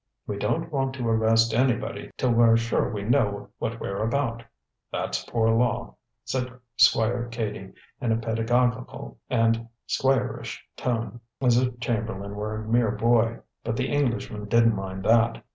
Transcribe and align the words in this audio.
"We 0.25 0.39
don't 0.39 0.71
want 0.73 0.95
to 0.95 1.07
arrest 1.07 1.53
anybody 1.53 2.09
till 2.17 2.31
we're 2.31 2.57
sure 2.57 2.89
we 2.91 3.03
know 3.03 3.49
what 3.59 3.79
we're 3.79 4.01
about 4.01 4.41
that's 4.91 5.23
poor 5.25 5.51
law," 5.51 5.93
said 6.25 6.51
Squire 6.75 7.27
Cady, 7.29 7.73
in 8.01 8.11
a 8.11 8.17
pedagogical 8.17 9.19
and 9.29 9.67
squire 9.85 10.39
ish 10.41 10.65
tone, 10.75 11.19
as 11.39 11.59
if 11.59 11.79
Chamberlain 11.79 12.33
were 12.35 12.55
a 12.55 12.67
mere 12.67 12.89
boy. 12.89 13.41
But 13.63 13.77
the 13.77 13.89
Englishman 13.93 14.45
didn't 14.47 14.73
mind 14.75 15.03
that. 15.03 15.43